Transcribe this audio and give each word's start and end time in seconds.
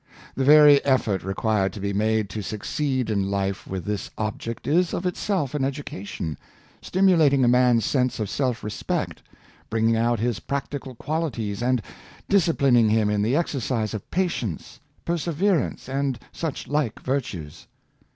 The 0.33 0.43
very 0.43 0.83
effort 0.83 1.21
required 1.23 1.71
to 1.73 1.79
be 1.79 1.93
made 1.93 2.27
to 2.31 2.41
succeed 2.41 3.11
in 3.11 3.29
life 3.29 3.67
with 3.67 3.85
this 3.85 4.09
object 4.17 4.65
is 4.65 4.95
of 4.95 5.05
itself 5.05 5.53
an 5.53 5.63
education, 5.63 6.39
stimulating 6.81 7.45
a 7.45 7.47
man's 7.47 7.85
sense 7.85 8.19
of 8.19 8.27
self 8.27 8.63
respect, 8.63 9.21
bringing 9.69 9.95
out 9.95 10.19
his 10.19 10.39
practical 10.39 10.95
qualities, 10.95 11.61
and 11.61 11.83
disciplining 12.27 12.89
him 12.89 13.11
in 13.11 13.21
the 13.21 13.35
exer 13.35 13.61
cise 13.61 13.93
of 13.93 14.09
patience, 14.09 14.79
perseverance, 15.05 15.87
and 15.87 16.17
such 16.31 16.67
like 16.67 16.99
virtues. 17.01 17.67